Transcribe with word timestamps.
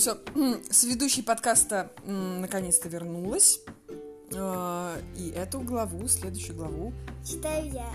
все. 0.00 0.16
Сведущий 0.70 1.22
подкаста 1.22 1.92
м, 2.06 2.40
наконец-то 2.40 2.88
вернулась. 2.88 3.60
А, 4.34 4.96
И 5.16 5.30
эту 5.30 5.60
главу, 5.60 6.06
следующую 6.08 6.56
главу, 6.56 6.92
Читаю 7.24 7.70
я. 7.70 7.88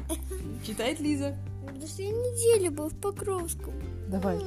читает 0.65 0.99
Лиза. 0.99 1.35
Потому 1.65 1.87
что 1.87 2.01
я 2.03 2.11
неделю 2.11 2.71
был 2.71 2.89
в 2.89 2.95
Покровском. 2.99 3.73
Давай. 4.07 4.39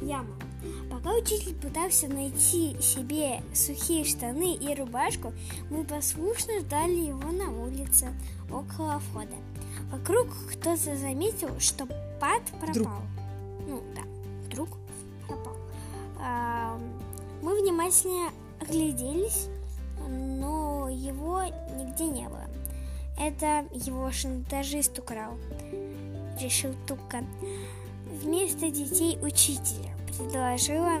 Яма. 0.00 0.34
Пока 0.90 1.14
учитель 1.14 1.54
пытался 1.54 2.06
найти 2.08 2.76
себе 2.80 3.40
сухие 3.54 4.04
штаны 4.04 4.54
и 4.54 4.74
рубашку, 4.74 5.32
мы 5.70 5.84
послушно 5.84 6.60
ждали 6.60 7.06
его 7.06 7.30
на 7.32 7.50
улице, 7.50 8.08
около 8.50 8.98
входа. 9.00 9.34
Вокруг 9.90 10.28
кто-то 10.52 10.96
заметил, 10.96 11.58
что 11.60 11.86
пад 12.20 12.42
пропал. 12.60 12.72
Вдруг. 12.74 13.68
Ну 13.68 13.82
да, 13.94 14.02
мы 17.42 17.60
внимательно 17.60 18.30
огляделись, 18.60 19.48
но 20.08 20.88
его 20.88 21.42
нигде 21.76 22.06
не 22.06 22.28
было. 22.28 22.46
Это 23.18 23.66
его 23.72 24.10
шантажист 24.10 24.98
украл, 24.98 25.36
решил 26.40 26.74
Тука. 26.86 27.24
Вместо 28.06 28.70
детей 28.70 29.18
учителя 29.20 29.94
предложила 30.06 31.00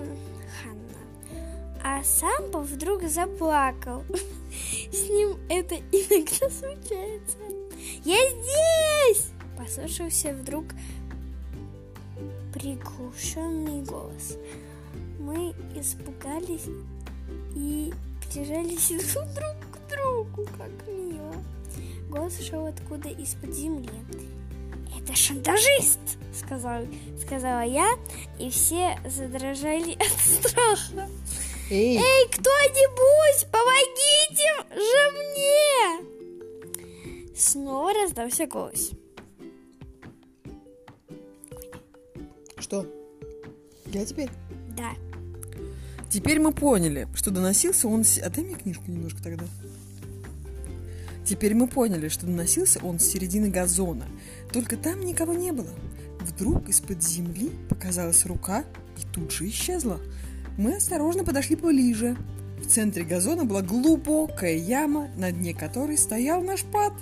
Ханна. 0.62 1.40
А 1.82 2.02
Сампа 2.04 2.60
вдруг 2.60 3.02
заплакал. 3.04 4.04
С 4.92 5.08
ним 5.08 5.38
это 5.48 5.76
иногда 5.76 6.50
случается. 6.50 7.38
Я 8.04 8.18
здесь! 8.30 9.28
Послышался 9.56 10.32
вдруг 10.34 10.64
приглушенный 12.52 13.82
голос. 13.82 14.36
Мы 15.18 15.54
испугались 15.74 16.66
и 17.54 17.92
прижались 18.28 18.88
друг 19.14 19.56
к 19.70 19.78
другу, 19.88 20.46
как 20.56 20.70
мило. 20.88 21.34
Голос 22.08 22.38
шел 22.40 22.66
откуда 22.66 23.08
из-под 23.08 23.54
земли. 23.54 23.90
Это 25.00 25.16
шантажист, 25.16 26.00
сказал, 26.34 26.84
сказала 27.24 27.64
я, 27.64 27.98
и 28.38 28.50
все 28.50 28.98
задрожали 29.08 29.92
от 29.94 30.20
страха. 30.20 31.08
Эй, 31.70 31.96
Эй, 31.96 32.28
кто-нибудь, 32.28 33.46
помогите 33.50 34.50
же 34.74 35.10
мне! 35.18 36.12
Снова 37.34 37.92
раздался 37.94 38.46
голос. 38.46 38.92
что? 42.72 42.86
Я 43.86 44.06
теперь? 44.06 44.30
Да, 44.76 44.90
Теперь 46.10 46.40
мы 46.40 46.52
поняли, 46.52 47.08
что 47.14 47.30
доносился 47.30 47.88
он... 47.88 48.04
с- 48.04 48.18
Отдай 48.18 48.44
мне 48.44 48.54
книжку 48.54 48.84
немножко 48.90 49.22
тогда. 49.22 49.46
Теперь 51.24 51.54
мы 51.54 51.68
поняли, 51.68 52.08
что 52.08 52.26
доносился 52.26 52.80
он 52.82 52.98
с 52.98 53.04
середины 53.04 53.48
газона. 53.48 54.04
Только 54.52 54.76
там 54.76 55.00
никого 55.00 55.32
не 55.32 55.52
было. 55.52 55.70
Вдруг 56.20 56.68
из-под 56.68 57.02
земли 57.02 57.50
показалась 57.70 58.26
рука 58.26 58.64
и 58.98 59.06
тут 59.14 59.32
же 59.32 59.48
исчезла. 59.48 60.00
Мы 60.58 60.76
осторожно 60.76 61.24
подошли 61.24 61.56
поближе. 61.56 62.16
В 62.60 62.66
центре 62.66 63.04
газона 63.04 63.44
была 63.44 63.62
глубокая 63.62 64.54
яма, 64.56 65.08
на 65.16 65.32
дне 65.32 65.54
которой 65.54 65.96
стоял 65.96 66.42
наш 66.42 66.62
пад. 66.64 66.92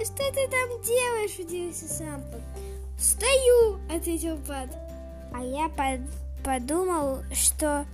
Что 0.00 0.16
ты 0.32 0.48
там 0.48 0.82
делаешь? 0.84 1.38
удивился 1.38 1.88
Сампа. 1.88 2.40
Стою, 2.98 3.78
ответил 3.90 4.36
Пад. 4.46 4.68
А 5.34 5.42
я 5.42 5.68
под- 5.68 6.00
подумал, 6.44 7.18
что 7.32 7.84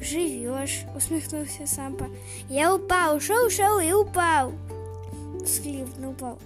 живешь, 0.00 0.84
усмехнулся 0.96 1.66
Сампа. 1.66 2.06
Я 2.48 2.74
упал, 2.74 3.20
шел, 3.20 3.50
шел 3.50 3.78
и 3.78 3.92
упал. 3.92 4.52
Всхлипнул 5.44 6.14
Пад. 6.14 6.38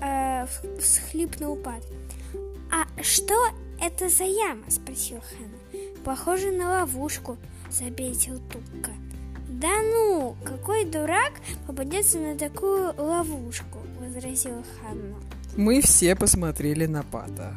Э, 0.00 0.44
вс- 0.44 0.80
всхлипнул 0.80 1.56
Пад. 1.56 1.82
А 2.72 2.86
что 3.02 3.34
это 3.80 4.08
за 4.08 4.24
яма? 4.24 4.64
спросил 4.68 5.18
Ханна. 5.20 5.82
Похоже 6.04 6.50
на 6.50 6.80
ловушку, 6.80 7.36
заметил 7.70 8.40
Тукка. 8.50 8.92
Да 9.48 9.68
ну, 9.82 10.36
какой 10.44 10.84
дурак 10.84 11.32
попадется 11.66 12.18
на 12.18 12.36
такую 12.36 12.92
ловушку, 12.98 13.78
возразила 14.00 14.62
Ханна. 14.80 15.16
Мы 15.56 15.80
все 15.80 16.14
посмотрели 16.14 16.86
на 16.86 17.02
пада. 17.02 17.54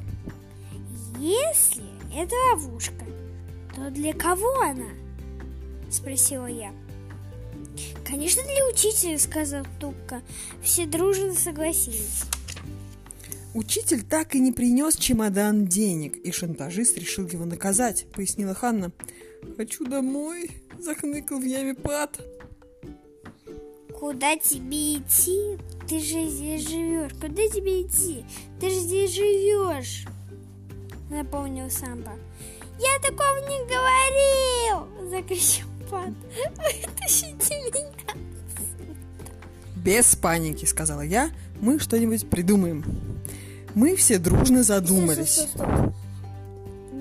Если 1.22 1.84
это 2.16 2.34
ловушка, 2.52 3.06
то 3.76 3.92
для 3.92 4.12
кого 4.12 4.60
она? 4.62 4.90
Спросила 5.92 6.48
я. 6.48 6.74
Конечно, 8.04 8.42
для 8.42 8.68
учителя, 8.74 9.20
сказал 9.20 9.64
Тукка. 9.80 10.24
Все 10.64 10.88
дружно 10.88 11.36
согласились. 11.36 12.24
Учитель 13.54 14.02
так 14.02 14.34
и 14.34 14.40
не 14.40 14.52
принес 14.52 14.96
чемодан 14.96 15.68
денег, 15.68 16.18
и 16.18 16.32
шантажист 16.32 16.98
решил 16.98 17.28
его 17.28 17.46
наказать, 17.46 18.08
пояснила 18.16 18.56
Ханна. 18.56 18.92
«Хочу 19.58 19.86
домой»,— 19.86 20.50
захныкал 20.80 21.40
в 21.40 21.44
яме 21.44 21.76
пад. 21.76 22.20
Куда 23.94 24.36
тебе 24.36 24.96
идти? 24.96 25.60
Ты 25.88 26.00
же 26.00 26.28
здесь 26.28 26.68
живешь. 26.68 27.12
Куда 27.22 27.48
тебе 27.48 27.84
идти? 27.84 28.26
Ты 28.60 28.72
же 28.72 28.80
здесь 28.80 29.14
живешь. 29.14 30.08
Напомнил 31.12 31.70
Самба. 31.70 32.14
Я 32.80 33.00
такого 33.02 33.36
не 33.50 33.60
говорил! 33.68 35.10
Закричал 35.10 35.68
Пат. 35.90 36.14
Вытащите 36.56 37.60
меня! 37.60 37.92
«Без 39.76 40.16
паники»,— 40.16 40.64
сказала 40.68 41.02
я,— 41.02 41.32
«мы 41.60 41.80
что-нибудь 41.80 42.30
придумаем». 42.30 42.86
Мы 43.76 43.96
все 43.98 44.20
дружно 44.20 44.64
задумались. 44.64 45.34
Стоп, 45.34 45.50
стоп, 45.50 45.68
стоп. 45.68 45.94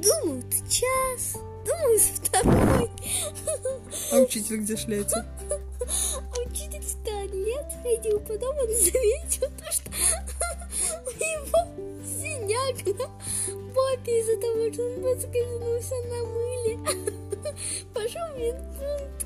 Думают 0.02 0.54
час, 0.68 1.36
думают 1.64 2.02
второй. 2.02 2.90
А 4.12 4.16
учитель 4.16 4.56
где 4.58 4.76
шляется? 4.76 5.26
А 5.40 6.40
Учитель 6.40 6.82
сто 6.82 7.10
лет 7.32 7.66
ходил, 7.82 8.18
потом 8.20 8.56
он 8.56 8.66
заметил 8.68 9.48
то, 9.58 9.72
что 9.72 9.90
у 11.06 11.99
на 12.54 12.92
попе 13.74 14.20
из-за 14.20 14.36
того, 14.40 14.72
что 14.72 14.82
он 14.86 14.94
поскользнулся 15.02 15.94
на 16.08 16.18
мыле. 16.24 16.78
Пошел 17.94 18.26
в 18.34 18.38
медпункт. 18.38 19.18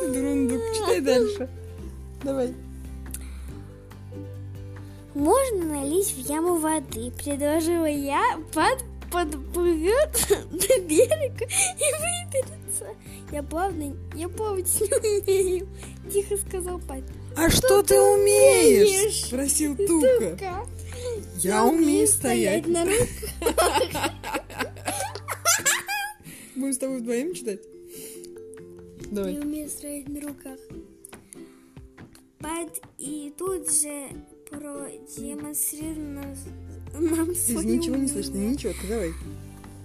Ты 0.00 0.08
дурундук, 0.08 0.62
читай 0.74 1.00
дальше. 1.00 1.48
Давай. 2.22 2.54
Можно 5.14 5.64
налить 5.64 6.14
в 6.14 6.18
яму 6.28 6.56
воды, 6.56 7.10
предложила 7.10 7.86
я, 7.86 8.38
под 8.54 8.78
подплывет 9.10 10.26
до 10.50 10.80
берега 10.82 11.44
и 11.44 11.88
выберется. 11.98 12.86
Я 13.30 13.42
плавно, 13.42 13.96
я 14.14 14.28
плавать 14.28 14.80
не 14.80 14.86
умею, 14.86 15.68
тихо 16.12 16.36
сказал 16.36 16.78
папа. 16.80 17.02
«А 17.42 17.48
что 17.48 17.82
ты 17.82 17.98
умеешь?» 17.98 19.24
спросил 19.24 19.74
Тука. 19.74 20.30
Тука. 20.30 20.66
«Я 21.38 21.64
умею 21.64 22.06
стоять». 22.06 22.66
на 22.66 22.84
руках. 22.84 23.08
Будем 26.54 26.72
с 26.74 26.78
тобой 26.78 26.98
вдвоем 26.98 27.32
читать? 27.32 27.60
Давай. 29.10 29.32
Я 29.32 29.40
умею 29.40 29.70
стоять 29.70 30.06
на 30.08 30.20
руках. 30.20 30.58
Пад 32.40 32.78
и 32.98 33.32
тут 33.38 33.72
же 33.72 34.08
продемонстрировал 34.50 36.36
нам 36.92 37.34
Здесь 37.34 37.54
свое 37.54 37.78
ничего 37.78 37.96
не 37.96 38.02
умение. 38.02 38.08
слышно, 38.22 38.36
ничего, 38.36 38.72
ты 38.82 38.86
давай. 38.86 39.12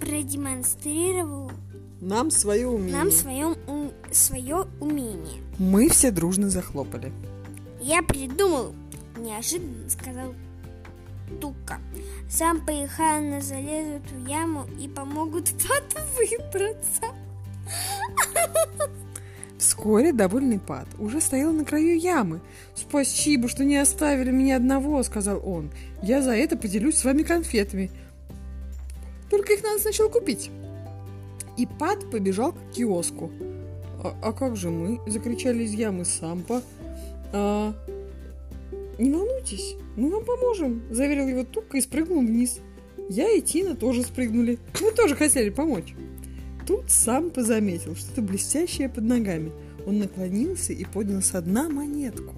Продемонстрировал 0.02 1.52
Нам 2.02 2.32
свое 2.32 2.68
умение. 2.68 2.98
нам 2.98 3.12
свое, 3.12 3.56
свое 4.12 4.68
умение. 4.82 5.42
Мы 5.58 5.88
все 5.88 6.12
дружно 6.12 6.50
захлопали. 6.50 7.14
Я 7.86 8.02
придумал, 8.02 8.74
неожиданно 9.16 9.88
сказал 9.92 10.34
Тука. 11.40 11.80
Сам 12.28 12.66
Ханна 12.66 13.42
залезут 13.42 14.10
в 14.10 14.28
яму 14.28 14.66
и 14.82 14.88
помогут 14.88 15.52
Пату 15.52 16.04
выбраться. 16.18 17.04
Вскоре 19.60 20.14
довольный 20.14 20.58
Пат 20.58 20.88
уже 20.98 21.22
стоял 21.22 21.52
на 21.54 21.64
краю 21.64 22.00
ямы. 22.00 22.42
«Спасибо, 22.74 23.48
что 23.48 23.64
не 23.64 23.78
оставили 23.78 24.32
меня 24.32 24.56
одного»,— 24.56 25.04
сказал 25.04 25.40
он. 25.48 25.70
«Я 26.02 26.24
за 26.24 26.36
это 26.36 26.58
поделюсь 26.58 26.98
с 26.98 27.06
вами 27.06 27.22
конфетами. 27.22 27.92
Только 29.30 29.54
их 29.54 29.62
надо 29.62 29.78
сначала 29.78 30.10
купить». 30.10 30.50
И 31.56 31.68
Пат 31.68 32.10
побежал 32.10 32.54
к 32.54 32.72
киоску. 32.74 33.32
«А, 34.04 34.16
а 34.24 34.34
как 34.34 34.56
же 34.56 34.72
мы?»— 34.72 35.00
закричали 35.06 35.66
из 35.66 35.74
ямы 35.74 36.04
Сампа. 36.04 36.64
«А, 37.38 37.76
Не 38.98 39.12
волнуйтесь, 39.12 39.76
мы 39.98 40.10
вам 40.10 40.24
поможем, 40.24 40.84
заверил 40.90 41.28
его 41.28 41.44
Тука 41.44 41.76
и 41.76 41.82
спрыгнул 41.82 42.22
вниз. 42.22 42.60
Я 43.10 43.30
и 43.30 43.42
Тина 43.42 43.76
тоже 43.76 44.04
спрыгнули. 44.04 44.58
Мы 44.82 44.92
тоже 44.92 45.18
хотели 45.18 45.50
помочь. 45.50 45.94
Тут 46.66 46.90
сам 46.90 47.32
позаметил 47.32 47.94
что-то 47.98 48.22
блестящее 48.22 48.88
под 48.88 49.04
ногами. 49.04 49.52
Он 49.86 50.00
наклонился 50.00 50.72
и 50.72 50.86
поднял 50.86 51.22
со 51.22 51.42
дна 51.42 51.68
монетку. 51.68 52.34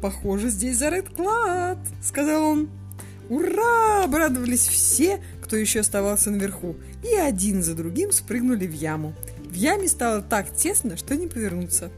«Похоже, 0.00 0.50
здесь 0.50 0.78
зарыт 0.78 1.08
клад»,— 1.08 1.78
сказал 2.00 2.44
он. 2.44 2.68
«Ура!»— 3.28 4.04
обрадовались 4.04 4.68
все, 4.68 5.20
кто 5.42 5.56
еще 5.56 5.80
оставался 5.80 6.30
наверху, 6.30 6.76
и 7.02 7.12
один 7.16 7.64
за 7.64 7.74
другим 7.74 8.12
спрыгнули 8.12 8.68
в 8.68 8.72
яму. 8.72 9.14
В 9.50 9.54
яме 9.54 9.88
стало 9.88 10.22
так 10.22 10.54
тесно, 10.54 10.96
что 10.96 11.16
не 11.16 11.26
повернуться. 11.26 11.90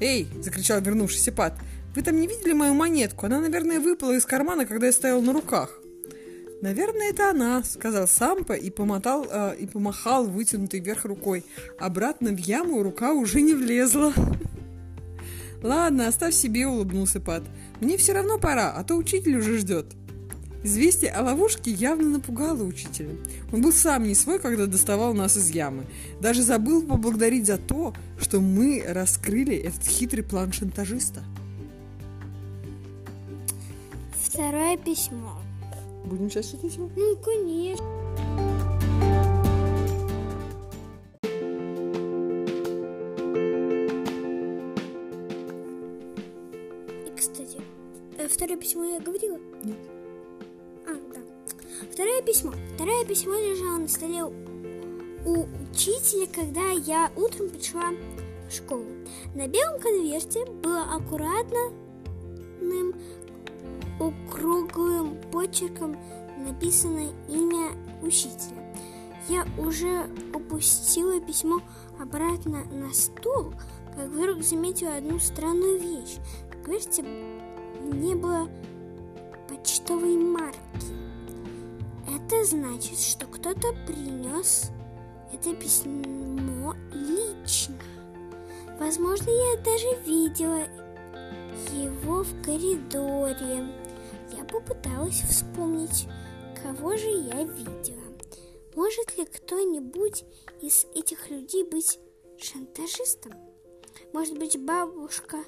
«Эй!»— 0.00 0.26
закричал 0.42 0.80
вернувшийся 0.80 1.30
Пат. 1.30 1.54
«Вы 1.94 2.02
там 2.02 2.20
не 2.20 2.26
видели 2.26 2.52
мою 2.52 2.74
монетку? 2.74 3.26
Она, 3.26 3.40
наверное, 3.40 3.80
выпала 3.80 4.12
из 4.12 4.24
кармана, 4.24 4.66
когда 4.66 4.86
я 4.86 4.92
стоял 4.92 5.20
на 5.22 5.32
руках». 5.32 5.78
«Наверное, 6.62 7.10
это 7.10 7.30
она»,— 7.30 7.62
сказал 7.64 8.06
Сампа 8.06 8.52
и, 8.52 8.70
помотал, 8.70 9.26
э, 9.28 9.56
и 9.58 9.66
помахал 9.66 10.26
вытянутой 10.26 10.78
вверх 10.78 11.04
рукой. 11.04 11.44
Обратно 11.80 12.30
в 12.30 12.38
яму 12.38 12.84
рука 12.84 13.12
уже 13.12 13.40
не 13.40 13.54
влезла. 13.54 14.12
«Ладно, 15.62 16.06
оставь 16.06 16.34
себе»,— 16.34 16.66
улыбнулся 16.68 17.20
Пат. 17.20 17.42
«Мне 17.80 17.96
все 17.96 18.12
равно 18.12 18.38
пора, 18.38 18.72
а 18.72 18.84
то 18.84 18.94
учитель 18.94 19.38
уже 19.38 19.58
ждет». 19.58 19.86
Известие 20.64 21.10
о 21.10 21.22
ловушке 21.22 21.72
явно 21.72 22.08
напугало 22.08 22.62
учителя. 22.62 23.10
Он 23.52 23.60
был 23.60 23.72
сам 23.72 24.04
не 24.04 24.14
свой, 24.14 24.38
когда 24.38 24.66
доставал 24.66 25.12
нас 25.12 25.36
из 25.36 25.50
ямы. 25.50 25.84
Даже 26.20 26.42
забыл 26.42 26.82
поблагодарить 26.82 27.46
за 27.46 27.58
то, 27.58 27.92
что 28.20 28.40
мы 28.40 28.84
раскрыли 28.86 29.56
этот 29.56 29.84
хитрый 29.84 30.22
план 30.22 30.52
шантажиста. 30.52 31.24
Второе 34.32 34.78
письмо. 34.78 35.34
Будем 36.06 36.30
сейчас 36.30 36.52
читать 36.52 36.74
его? 36.74 36.88
Ну, 36.96 37.16
конечно. 37.16 37.84
И, 47.06 47.14
кстати, 47.14 47.60
э, 48.16 48.26
второе 48.26 48.56
письмо 48.56 48.84
я 48.84 49.00
говорила? 49.00 49.38
Нет. 49.64 49.76
А, 50.86 50.94
да. 51.12 51.20
Второе 51.92 52.22
письмо. 52.22 52.54
Второе 52.74 53.04
письмо 53.04 53.34
лежало 53.34 53.80
на 53.80 53.88
столе 53.88 54.24
у 54.24 55.46
учителя, 55.70 56.26
когда 56.34 56.70
я 56.70 57.12
утром 57.16 57.50
пришла 57.50 57.90
в 58.48 58.50
школу. 58.50 58.86
На 59.34 59.46
белом 59.46 59.78
конверте 59.78 60.46
было 60.46 60.84
аккуратным 60.84 61.81
округлым 64.42 65.16
почерком 65.30 65.96
написано 66.36 67.12
имя 67.28 67.70
учителя. 68.02 68.74
Я 69.28 69.46
уже 69.56 70.06
опустила 70.34 71.20
письмо 71.20 71.60
обратно 72.00 72.64
на 72.72 72.92
стол, 72.92 73.54
как 73.94 74.08
вдруг 74.08 74.42
заметила 74.42 74.96
одну 74.96 75.20
странную 75.20 75.78
вещь. 75.78 76.16
В 76.48 76.64
конверте 76.64 77.02
не 77.82 78.16
было 78.16 78.48
почтовой 79.48 80.16
марки. 80.16 80.58
Это 82.08 82.44
значит, 82.44 82.98
что 82.98 83.26
кто-то 83.26 83.72
принес 83.86 84.72
это 85.32 85.54
письмо 85.54 86.74
лично. 86.92 87.76
Возможно, 88.80 89.30
я 89.30 89.62
даже 89.62 89.86
видела 90.04 90.66
его 91.72 92.24
в 92.24 92.42
коридоре. 92.42 93.81
Попыталась 94.52 95.22
вспомнить, 95.22 96.06
кого 96.62 96.94
же 96.94 97.08
я 97.08 97.42
видела. 97.42 98.02
Может 98.76 99.16
ли 99.16 99.24
кто-нибудь 99.24 100.24
из 100.60 100.86
этих 100.94 101.30
людей 101.30 101.64
быть 101.64 101.98
шантажистом? 102.36 103.32
Может 104.12 104.38
быть, 104.38 104.62
бабушка 104.62 105.38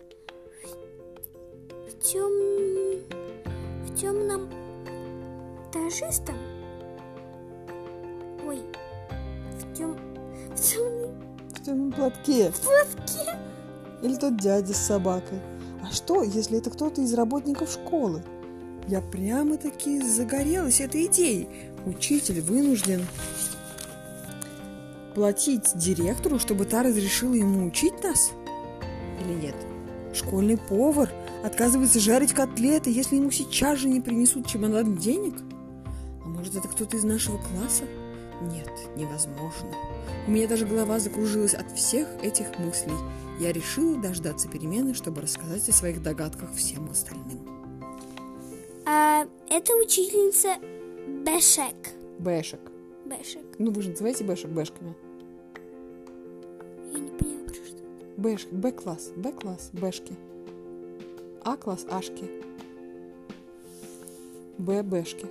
в, 1.69 1.99
тем... 2.03 2.31
в 3.85 3.95
темном 3.95 4.51
тажистом? 5.71 6.37
Ой, 8.47 8.63
в 9.59 9.75
тем... 9.77 9.99
в 10.51 10.61
темном... 10.61 11.49
В 11.51 11.63
темном 11.63 11.93
платке. 11.93 12.51
В 12.51 12.61
платке? 12.61 13.39
Или 14.03 14.17
тот 14.17 14.39
дядя 14.39 14.73
с 14.73 14.79
собакой. 14.79 15.41
А 15.83 15.93
что, 15.93 16.23
если 16.23 16.57
это 16.57 16.71
кто-то 16.71 17.03
из 17.03 17.13
работников 17.13 17.71
школы? 17.71 18.23
Я 18.89 19.01
прямо-таки 19.01 20.01
загорелась 20.01 20.81
этой 20.81 21.07
идеей. 21.07 21.49
Учитель 21.87 22.41
вынужден 22.41 23.07
платить 25.15 25.77
директору, 25.77 26.39
чтобы 26.39 26.65
та 26.67 26.83
разрешила 26.83 27.35
ему 27.35 27.67
учить 27.67 28.03
нас? 28.03 28.33
Или 29.21 29.47
нет? 29.47 29.55
Школьный 30.13 30.59
повар 30.59 31.11
отказывается 31.43 31.99
жарить 31.99 32.33
котлеты, 32.33 32.91
если 32.91 33.17
ему 33.17 33.31
сейчас 33.31 33.79
же 33.79 33.89
не 33.89 34.01
принесут 34.01 34.47
чемодан 34.47 34.97
денег? 34.97 35.35
А 36.25 36.29
может, 36.29 36.55
это 36.55 36.69
кто-то 36.69 36.97
из 36.97 37.05
нашего 37.05 37.39
класса? 37.39 37.85
Нет, 38.43 38.71
невозможно. 38.97 39.71
У 40.27 40.31
меня 40.31 40.47
даже 40.47 40.67
голова 40.67 40.99
закружилась 40.99 41.55
от 41.55 41.71
всех 41.73 42.09
этих 42.23 42.59
мыслей. 42.59 42.95
Я 43.41 43.53
решила 43.53 43.97
дождаться 44.01 44.49
перемены, 44.49 44.95
чтобы 44.95 45.23
рассказать 45.23 45.69
о 45.69 45.73
своих 45.73 46.03
догадках 46.03 46.53
всем 46.55 46.91
остальным. 46.91 47.54
А, 48.97 49.27
это 49.49 49.75
учительница 49.75 50.51
Бешек. 51.27 51.75
Бэшек. 52.21 52.61
Бешек. 53.05 53.43
Ну, 53.59 53.73
вы 53.73 53.83
же 53.83 53.91
называете 53.91 54.23
Бэшек 54.23 54.53
Бэшками. 54.53 54.95
Я 56.93 57.01
не 57.01 57.09
поняла, 57.09 57.45
про 57.45 57.55
что. 57.55 57.83
Бэш, 58.17 58.47
Б-класс, 58.53 59.11
Б-класс, 59.17 59.71
Бэшки. 59.73 60.15
А-класс, 61.43 61.87
Ашки. 61.91 62.31
Б, 64.59 64.85
Бэшки. 64.85 65.27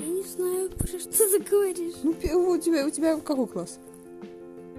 Я 0.00 0.06
не 0.08 0.24
знаю, 0.24 0.68
про 0.70 0.88
что 0.88 1.08
ты 1.08 1.38
говоришь. 1.38 1.94
Ну, 2.02 2.10
у 2.50 2.58
тебя, 2.58 2.84
у 2.84 2.90
тебя 2.90 3.16
какой 3.20 3.46
класс? 3.46 3.78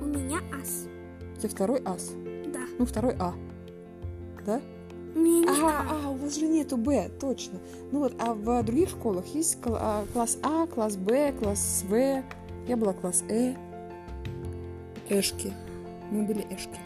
У 0.01 0.05
меня 0.05 0.39
ас. 0.61 0.87
У 1.37 1.39
тебя 1.39 1.49
второй 1.49 1.81
ас. 1.85 2.11
Да. 2.47 2.65
Ну, 2.77 2.85
второй 2.85 3.15
А. 3.17 3.33
Да? 4.45 4.61
Меня 5.15 5.41
не 5.41 5.61
А, 5.61 5.85
а. 5.89 6.01
а, 6.05 6.09
у 6.09 6.15
вас 6.15 6.35
же 6.35 6.47
нету 6.47 6.77
Б, 6.77 7.09
точно. 7.19 7.59
Ну 7.91 7.99
вот, 7.99 8.13
а 8.19 8.33
в 8.33 8.63
других 8.63 8.89
школах 8.89 9.25
есть 9.27 9.57
а, 9.65 10.05
класс 10.13 10.37
А, 10.41 10.65
класс 10.67 10.95
Б, 10.97 11.33
класс 11.33 11.83
В. 11.87 12.23
Я 12.67 12.77
была 12.77 12.93
класс 12.93 13.23
Э. 13.29 13.53
Эшки. 15.09 15.53
Мы 16.11 16.23
были 16.23 16.45
Эшки. 16.49 16.77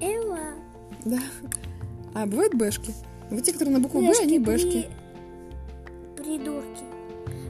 Эва. 0.00 0.38
Да. 1.04 1.18
А 2.14 2.26
бывают 2.26 2.54
Бэшки? 2.54 2.92
Вот 3.30 3.42
те, 3.42 3.52
которые 3.52 3.74
на 3.76 3.80
букву 3.80 4.00
Б, 4.00 4.08
Бэшки 4.08 4.22
они 4.22 4.38
при- 4.38 4.44
Бэшки. 4.44 4.86
Придурки. 6.16 6.84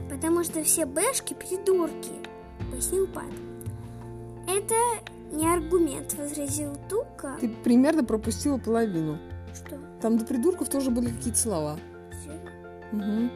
Потому 0.09 0.43
что 0.43 0.63
все 0.63 0.85
бэшки 0.85 1.33
придурки, 1.35 2.11
пояснил 2.71 3.07
Пат. 3.07 3.25
Это 4.47 4.75
не 5.31 5.45
аргумент, 5.47 6.13
возразил 6.17 6.75
Тука. 6.89 7.37
Ты 7.39 7.49
примерно 7.49 8.03
пропустила 8.03 8.57
половину. 8.57 9.19
Что? 9.57 9.77
Там 10.01 10.17
до 10.17 10.25
придурков 10.25 10.69
тоже 10.69 10.91
были 10.91 11.09
какие-то 11.09 11.39
слова. 11.39 11.79
Угу. 12.91 13.29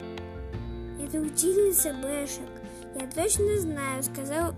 Это 1.02 1.18
учительница 1.18 1.92
бэшек. 1.94 2.48
Я 2.94 3.06
точно 3.08 3.58
знаю, 3.58 4.02
сказал, 4.02 4.54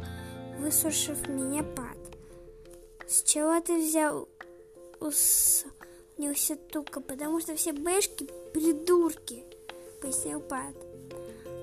выслушав 0.59 1.29
меня 1.29 1.63
Пат. 1.63 1.97
С 3.07 3.23
чего 3.23 3.61
ты 3.61 3.79
взял 3.79 4.29
усмехнулся 5.01 6.57
Тука? 6.57 7.01
Потому 7.01 7.41
что 7.41 7.55
все 7.55 7.73
бэшки 7.73 8.29
придурки, 8.53 9.45
пояснил 10.01 10.41
Пат. 10.41 10.75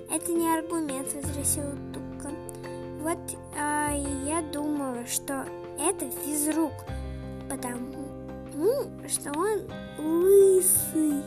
Это 0.10 0.32
не 0.32 0.54
аргумент, 0.54 1.14
возразил 1.14 1.72
Тука. 1.94 2.32
Вот 3.02 3.20
а, 3.58 3.94
я 4.26 4.42
думаю, 4.42 5.08
что 5.08 5.46
это 5.80 6.10
физрук, 6.24 6.74
потому 7.50 8.11
что 9.08 9.32
он 9.38 9.62
лысый. 9.98 11.24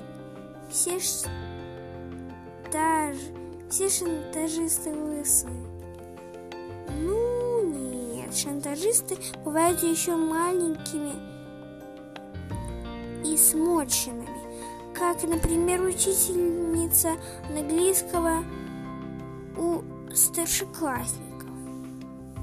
Все 0.71 0.99
ш- 0.99 1.29
даже 2.73 3.21
все 3.71 3.89
шантажисты 3.89 4.91
лысые. 4.91 5.55
Ну 7.01 7.65
нет, 7.65 8.35
шантажисты 8.35 9.17
бывают 9.45 9.83
еще 9.83 10.17
маленькими 10.17 11.13
и 13.25 13.37
сморщенными, 13.37 14.29
как, 14.95 15.23
например, 15.23 15.83
учительница 15.83 17.13
английского 17.49 18.45
у 19.57 19.83
старшеклассников, 20.15 21.51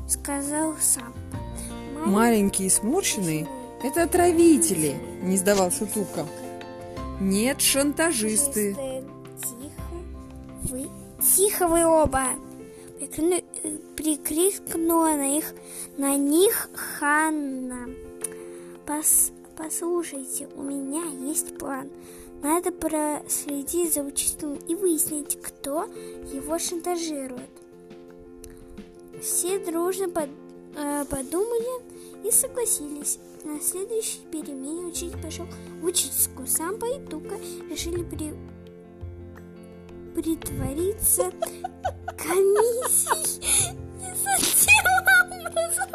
сказал 0.08 0.76
сам. 0.80 1.14
Маленькие 2.06 2.68
и 2.68 2.72
сморщенные– 2.72 3.48
это 3.84 4.04
отравители, 4.04 4.96
не 5.22 5.38
сдавался 5.38 5.86
Тука. 5.86 6.26
Нет, 7.20 7.62
шантажисты. 7.62 8.76
Тихо 9.42 9.84
вы, 10.70 10.90
тихо 11.36 11.68
вы 11.68 11.86
оба. 11.86 12.24
Э, 13.00 13.38
Прикрикнула 13.96 15.16
на 15.16 15.38
их, 15.38 15.54
на 15.98 16.16
них 16.16 16.70
Ханна. 16.74 17.90
Пос- 18.86 19.32
послушайте, 19.56 20.48
у 20.56 20.64
меня 20.64 21.04
есть 21.28 21.58
план. 21.58 21.90
Надо 22.42 22.72
проследить 22.72 23.94
за 23.94 24.02
учителем 24.02 24.56
и 24.68 24.74
выяснить, 24.74 25.40
кто 25.42 25.84
его 26.34 26.58
шантажирует. 26.58 27.50
Все 29.22 29.60
дружно 29.60 30.10
под- 30.10 30.30
подумали 30.74 32.28
и 32.28 32.32
согласились. 32.32 33.20
На 33.44 33.60
следующей 33.60 34.20
перемене 34.32 34.86
учитель 34.86 35.20
пошел 35.22 35.48
в 35.82 35.86
учительскую. 35.86 36.48
Сампа 36.48 36.86
и 36.86 37.00
Тука 37.00 37.36
решили 37.70 38.04
при... 38.04 38.34
притвориться 40.14 41.32
комиссией 42.18 43.42
и 44.00 44.14
затем 44.16 44.86
образом 45.12 45.92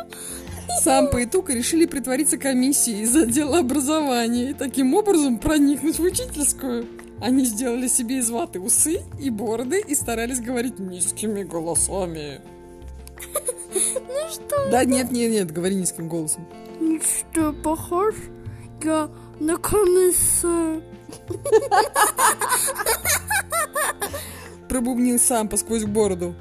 Сампа 0.82 1.18
и 1.18 1.26
Тука 1.26 1.52
решили 1.52 1.86
притвориться 1.86 2.36
комиссией 2.36 3.02
из 3.02 3.14
отдела 3.16 3.58
образования 3.58 4.50
и 4.50 4.54
таким 4.54 4.94
образом 4.94 5.38
проникнуть 5.38 5.98
в 5.98 6.02
учительскую. 6.02 6.86
Они 7.20 7.44
сделали 7.44 7.88
себе 7.88 8.18
из 8.18 8.28
ваты 8.30 8.60
усы 8.60 9.02
и 9.20 9.30
бороды 9.30 9.80
и 9.86 9.94
старались 9.94 10.40
говорить 10.40 10.78
низкими 10.78 11.44
голосами. 11.44 12.40
Что? 14.36 14.70
Да 14.70 14.84
нет, 14.84 15.10
нет, 15.10 15.30
нет, 15.30 15.50
говори 15.50 15.74
низким 15.74 16.08
голосом. 16.08 16.46
Ну 16.80 17.00
что, 17.00 17.52
похож 17.52 18.14
я 18.82 19.10
на 19.40 19.56
комиссию? 19.56 20.82
Пробубнил 24.68 25.18
Сампа 25.18 25.56
сквозь 25.56 25.84
бороду. 25.84 26.34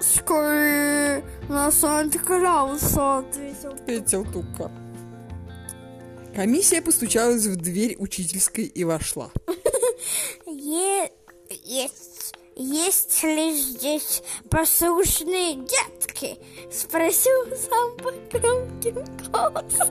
Скорее 0.00 1.24
на 1.48 1.70
Санта-Клауса, 1.70 3.18
ответил. 3.18 3.72
Ответил 3.72 4.24
Тука. 4.24 4.70
Комиссия 6.34 6.80
постучалась 6.80 7.46
в 7.46 7.56
дверь 7.56 7.96
учительской 7.98 8.64
и 8.64 8.84
вошла. 8.84 9.30
Есть, 10.46 11.12
есть 12.70 13.22
ли 13.24 13.52
здесь 13.52 14.22
послушные 14.48 15.54
детки? 15.56 16.38
Спросил 16.70 17.46
сам 17.56 17.96
по 17.96 18.38
громким 18.38 19.04
голосом. 19.32 19.88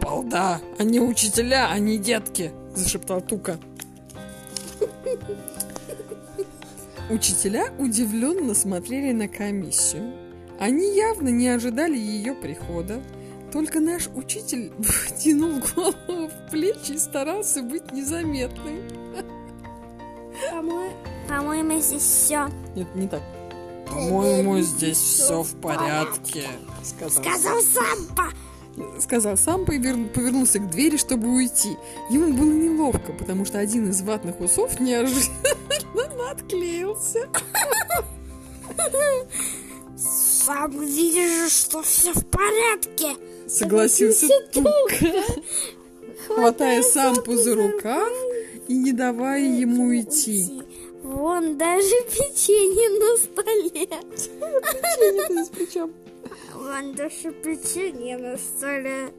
Балда, 0.00 0.60
они 0.78 1.00
учителя, 1.00 1.68
а 1.70 1.78
не 1.78 1.98
детки, 1.98 2.52
зашептал 2.74 3.20
Тука. 3.20 3.58
Учителя 7.10 7.72
удивленно 7.78 8.54
смотрели 8.54 9.12
на 9.12 9.28
комиссию. 9.28 10.12
Они 10.58 10.96
явно 10.96 11.28
не 11.28 11.48
ожидали 11.48 11.96
ее 11.96 12.34
прихода. 12.34 13.02
Только 13.52 13.80
наш 13.80 14.08
учитель 14.14 14.72
втянул 14.80 15.60
голову 15.74 16.28
в 16.28 16.50
плечи 16.50 16.92
и 16.92 16.98
старался 16.98 17.62
быть 17.62 17.92
незаметным. 17.92 19.05
По-моему, 20.50 20.92
по-моему, 21.28 21.80
здесь 21.80 22.02
все. 22.02 22.48
Нет, 22.74 22.86
не 22.94 23.08
так. 23.08 23.22
По-моему, 23.88 24.60
здесь 24.60 24.98
все 24.98 25.42
в 25.42 25.54
порядке, 25.60 26.44
сказал 26.82 27.22
Сказал 27.22 27.60
Сампа. 27.62 28.24
сказал 29.00 29.36
Сампа 29.36 29.72
и 29.72 29.78
вер- 29.78 30.08
повернулся 30.08 30.58
к 30.58 30.70
двери, 30.70 30.96
чтобы 30.96 31.28
уйти. 31.28 31.76
Ему 32.10 32.32
было 32.32 32.50
неловко, 32.52 33.12
потому 33.12 33.44
что 33.44 33.58
один 33.58 33.90
из 33.90 34.02
ватных 34.02 34.40
усов 34.40 34.80
неожиданно 34.80 35.30
отклеился. 36.30 37.28
Сам 39.96 40.70
видишь, 40.80 41.52
что 41.52 41.82
все 41.82 42.12
в 42.12 42.24
порядке. 42.26 43.16
Согласился 43.48 44.26
Тука, 44.52 45.24
хватая 46.26 46.82
Сампу 46.82 47.36
за 47.36 47.54
рукав 47.54 48.08
и 48.68 48.74
не 48.76 48.92
давая 48.92 49.42
ему 49.42 49.84
уйти. 49.86 50.62
Вон 51.02 51.56
даже 51.56 51.94
печенье 52.10 52.98
на 52.98 53.16
столе. 53.16 53.88
Печенье-то 54.10 55.32
здесь 55.34 55.48
при 55.48 55.64
чем? 55.72 55.92
Вон 56.54 56.94
даже 56.94 57.32
печенье 57.32 58.18
на 58.18 58.36
столе. 58.36 59.12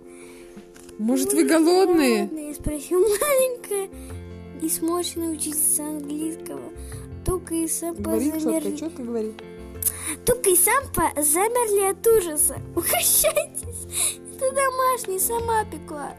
Может, 0.97 1.33
вы 1.33 1.43
голодные? 1.45 2.23
Ладно, 2.23 2.39
я 2.39 2.53
спросил 2.53 2.99
маленькая 2.99 3.89
и 4.61 4.69
сморщенная 4.69 5.29
учительница 5.31 5.83
английского. 5.83 6.61
Тука 7.25 7.53
и 7.55 7.67
Сампа 7.67 8.01
Говори 8.01 8.25
четко, 8.25 8.39
замерли. 8.39 8.75
четко 8.75 9.03
говори. 9.03 9.33
Тука 10.25 10.49
и 10.49 10.55
Сампа 10.55 11.11
замерли 11.21 11.91
от 11.91 12.07
ужаса. 12.07 12.57
Угощайтесь. 12.75 13.87
Это 14.35 14.51
домашний, 14.55 15.19
сама 15.19 15.63
пекла. 15.65 16.15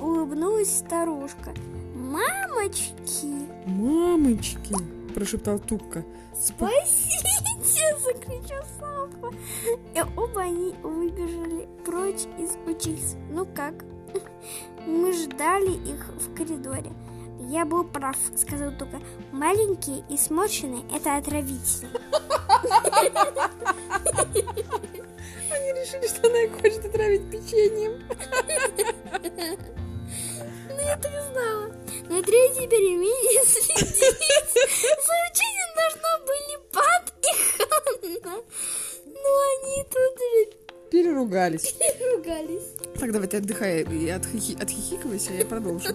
Улыбнулась 0.00 0.78
старушка. 0.78 1.52
Мамочки, 2.62 3.26
Мамочки, 3.66 4.76
прошептал 5.14 5.58
Тука. 5.58 6.04
спасите, 6.32 7.82
закричал 8.04 8.62
Сампа. 8.78 9.32
И 9.96 10.00
оба 10.16 10.42
они 10.42 10.72
выбежали 10.84 11.68
прочь 11.84 12.22
из 12.38 12.56
учительства. 12.64 13.18
Ну 13.30 13.46
как? 13.46 13.74
Мы 14.86 15.12
ждали 15.12 15.72
их 15.72 16.06
в 16.20 16.36
коридоре. 16.36 16.92
Я 17.40 17.64
был 17.64 17.82
прав, 17.82 18.16
сказал 18.36 18.70
Тука. 18.70 19.00
Маленькие 19.32 20.04
и 20.08 20.16
сморщенные– 20.16 20.84
это 20.94 21.16
отравители. 21.16 21.88
Они 25.50 25.72
решили, 25.72 26.06
что 26.06 26.28
она 26.28 26.42
их 26.42 26.52
хочет 26.60 26.84
отравить 26.84 27.28
печеньем. 27.28 28.02
Я 30.84 30.96
так 30.96 31.12
и 31.12 31.32
знала. 31.32 31.66
На 32.08 32.22
третьей 32.22 32.66
перемене 32.68 33.44
следить 33.46 33.96
за 34.54 35.14
учителем 35.28 35.70
должно 35.76 36.10
были 36.26 36.54
Пат 36.72 37.12
и 37.22 38.20
Ханна. 38.22 38.42
Но 39.06 39.30
они 39.56 39.84
тут 39.84 40.18
же 40.18 40.58
Переругались. 40.90 41.74
ругались. 42.14 42.68
Так, 42.98 43.12
давай 43.12 43.28
ты 43.28 43.38
отдыхай 43.38 43.82
и 43.82 44.08
отхихи- 44.08 44.60
отхихикивайся, 44.62 45.32
я 45.32 45.44
продолжу. 45.46 45.88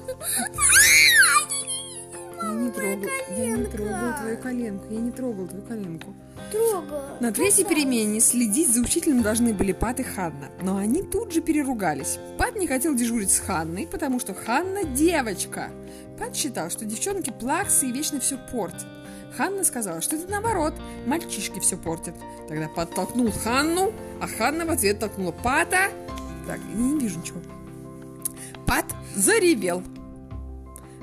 Я 2.41 2.49
не 2.53 2.71
трогал, 2.71 3.09
я 3.37 3.45
не 3.57 3.65
трогал 3.65 4.13
твою 4.21 4.37
коленку, 4.41 4.85
я 4.93 4.99
не 4.99 5.11
трогал 5.11 5.47
твою 5.47 5.63
коленку. 5.67 6.13
Трогала. 6.51 7.17
На 7.19 7.31
третьей 7.31 7.65
перемене 7.65 8.19
следить 8.19 8.73
за 8.73 8.81
учителем 8.81 9.21
должны 9.21 9.53
были 9.53 9.71
Пат 9.71 9.99
и 9.99 10.03
Ханна, 10.03 10.49
но 10.61 10.77
они 10.77 11.01
тут 11.01 11.33
же 11.33 11.41
переругались. 11.41 12.19
Пат 12.37 12.55
не 12.55 12.67
хотел 12.67 12.95
дежурить 12.95 13.31
с 13.31 13.39
Ханной, 13.39 13.87
потому 13.87 14.19
что 14.19 14.33
Ханна 14.33 14.83
девочка. 14.83 15.69
Пат 16.17 16.35
считал, 16.35 16.69
что 16.69 16.85
девчонки 16.85 17.31
плаксы 17.31 17.87
и 17.87 17.91
вечно 17.91 18.19
все 18.19 18.37
портят. 18.51 18.87
Ханна 19.35 19.63
сказала, 19.63 20.01
что 20.01 20.15
это 20.15 20.29
наоборот, 20.31 20.73
мальчишки 21.05 21.59
все 21.59 21.77
портят. 21.77 22.15
Тогда 22.47 22.67
Пат 22.69 22.93
толкнул 22.95 23.31
Ханну, 23.31 23.93
а 24.21 24.27
Ханна 24.27 24.65
в 24.65 24.69
ответ 24.69 24.99
толкнула 24.99 25.31
Пата. 25.31 25.89
Так, 26.47 26.59
не 26.73 26.99
вижу 26.99 27.19
ничего. 27.19 27.41
Пат 28.65 28.85
заревел. 29.15 29.83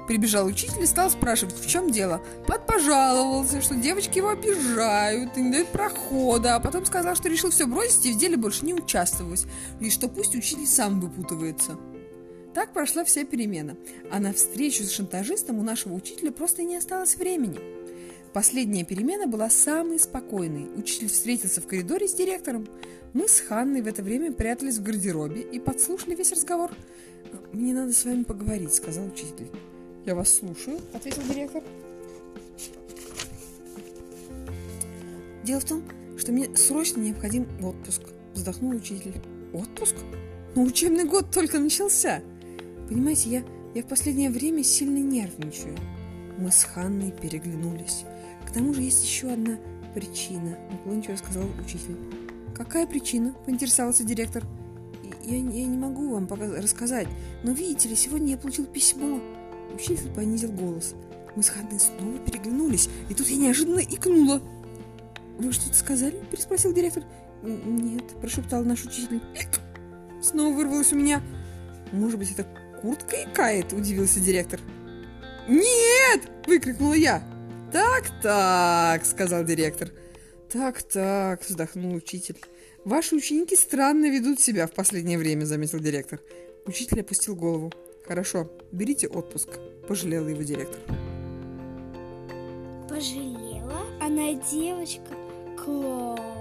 Прибежал 0.06 0.46
учитель 0.46 0.82
и 0.82 0.86
стал 0.86 1.10
спрашивать, 1.10 1.58
в 1.58 1.66
чем 1.66 1.90
дело. 1.90 2.22
Пат 2.46 2.66
пожаловался, 2.66 3.62
что 3.62 3.74
девочки 3.74 4.18
его 4.18 4.28
обижают 4.28 5.36
и 5.36 5.42
не 5.42 5.50
дают 5.50 5.68
прохода, 5.68 6.56
а 6.56 6.60
потом 6.60 6.84
сказал, 6.84 7.16
что 7.16 7.28
решил 7.28 7.50
все 7.50 7.66
бросить 7.66 8.04
и 8.04 8.12
в 8.12 8.18
деле 8.18 8.36
больше 8.36 8.66
не 8.66 8.74
участвовать, 8.74 9.46
и 9.80 9.90
что 9.90 10.08
пусть 10.08 10.34
учитель 10.34 10.66
сам 10.66 11.00
выпутывается. 11.00 11.78
Так 12.52 12.72
прошла 12.72 13.02
вся 13.04 13.24
перемена, 13.24 13.76
а 14.12 14.20
на 14.20 14.32
встречу 14.32 14.84
с 14.84 14.92
шантажистом 14.92 15.58
у 15.58 15.62
нашего 15.62 15.94
учителя 15.94 16.30
просто 16.30 16.62
не 16.62 16.76
осталось 16.76 17.16
времени. 17.16 17.58
Последняя 18.32 18.84
перемена 18.84 19.26
была 19.26 19.48
самой 19.48 19.98
спокойной. 19.98 20.68
Учитель 20.76 21.08
встретился 21.08 21.60
в 21.60 21.66
коридоре 21.66 22.06
с 22.06 22.14
директором. 22.14 22.66
Мы 23.12 23.28
с 23.28 23.40
Ханной 23.40 23.80
в 23.80 23.86
это 23.86 24.02
время 24.02 24.32
прятались 24.32 24.78
в 24.78 24.82
гардеробе 24.82 25.40
и 25.40 25.60
подслушали 25.60 26.14
весь 26.14 26.32
разговор. 26.32 26.70
«Мне 27.52 27.72
надо 27.72 27.92
с 27.92 28.04
вами 28.04 28.24
поговорить»,— 28.24 28.74
сказал 28.76 29.06
учитель. 29.06 29.48
«Я 30.06 30.14
вас 30.14 30.34
слушаю»,— 30.34 30.80
ответил 30.92 31.22
директор. 31.22 31.62
«Дело 35.44 35.60
в 35.60 35.64
том, 35.64 35.82
что 36.18 36.32
мне 36.32 36.54
срочно 36.56 37.00
необходим 37.00 37.46
отпуск»,— 37.62 38.02
вздохнул 38.34 38.72
учитель. 38.72 39.14
«Отпуск? 39.52 39.94
Но 40.54 40.62
учебный 40.62 41.04
год 41.04 41.30
только 41.30 41.58
начался. 41.58 42.22
Понимаете, 42.88 43.30
я, 43.30 43.44
я 43.74 43.82
в 43.82 43.86
последнее 43.86 44.30
время 44.30 44.62
сильно 44.62 44.98
нервничаю». 44.98 45.76
Мы 46.36 46.50
с 46.50 46.64
Ханной 46.64 47.12
переглянулись. 47.12 48.04
К 48.46 48.52
тому 48.52 48.74
же 48.74 48.82
есть 48.82 49.04
еще 49.04 49.28
одна 49.28 49.58
причина, 49.94 50.58
уклончиво 50.72 51.16
сказал 51.16 51.44
учитель. 51.64 51.96
Какая 52.54 52.86
причина? 52.86 53.34
поинтересовался 53.46 54.04
директор. 54.04 54.42
я, 55.22 55.36
я 55.36 55.66
не 55.66 55.78
могу 55.78 56.10
вам 56.10 56.26
пока 56.26 56.46
рассказать, 56.46 57.06
но 57.42 57.52
видите 57.52 57.88
ли, 57.88 57.96
сегодня 57.96 58.32
я 58.32 58.36
получил 58.36 58.66
письмо. 58.66 59.20
Учитель 59.74 60.10
понизил 60.14 60.52
голос. 60.52 60.94
Мы 61.34 61.42
с 61.42 61.48
Ханной 61.48 61.80
снова 61.80 62.18
переглянулись, 62.18 62.88
и 63.08 63.14
тут 63.14 63.26
я 63.26 63.36
неожиданно 63.36 63.80
икнула. 63.80 64.40
«Вы 65.38 65.52
что-то 65.52 65.74
сказали?»– 65.74 66.14
переспросил 66.30 66.72
директор. 66.72 67.02
«Нет»,– 67.42 68.04
прошептал 68.20 68.62
наш 68.62 68.84
учитель. 68.84 69.20
Снова 70.22 70.54
вырвалось 70.54 70.92
у 70.92 70.96
меня. 70.96 71.22
«Может 71.92 72.18
быть, 72.18 72.30
это 72.32 72.46
куртка 72.80 73.16
икает?»– 73.24 73.72
удивился 73.72 74.20
директор. 74.20 74.60
«Нет!»– 75.48 76.22
выкрикнула 76.46 76.94
я. 76.94 77.22
«Так-так»,– 77.72 79.04
сказал 79.06 79.44
директор. 79.44 79.90
«Так-так»,– 80.50 81.44
вздохнул 81.48 81.94
учитель. 81.94 82.40
«Ваши 82.84 83.16
ученики 83.16 83.56
странно 83.56 84.06
ведут 84.06 84.40
себя 84.40 84.68
в 84.68 84.72
последнее 84.72 85.18
время»,– 85.18 85.44
заметил 85.46 85.80
директор. 85.80 86.20
Учитель 86.64 87.00
опустил 87.00 87.34
голову. 87.34 87.72
«Хорошо, 88.06 88.50
берите 88.70 89.08
отпуск»,– 89.08 89.48
пожалел 89.88 90.28
его 90.28 90.42
директор. 90.42 90.80
Пожалела? 92.86 93.80
Она 94.00 94.34
девочка? 94.34 95.16
Класс! 95.56 96.33